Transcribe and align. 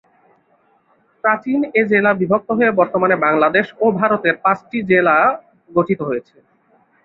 প্রাচীন 1.23 1.59
এ 1.73 1.91
জেলা 1.91 2.11
বিভক্ত 2.21 2.49
হয়ে 2.57 2.71
বর্তমানে 2.79 3.15
বাংলাদেশ 3.25 3.65
ও 3.79 3.95
ভারতের 3.99 4.35
পাঁচটি 4.43 4.77
জেলা 4.91 5.17
গঠিত 5.69 5.99
হয়েছে। 6.09 6.35